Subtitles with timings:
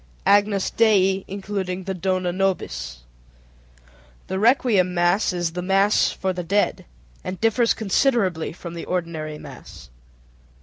[0.25, 3.01] _Agnus Dei (including the Dona nobis).
[4.25, 6.85] The requiem mass is the "mass for the dead"
[7.23, 9.91] and differs considerably from the ordinary mass.